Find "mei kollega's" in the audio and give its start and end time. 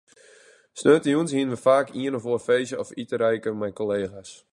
3.59-4.31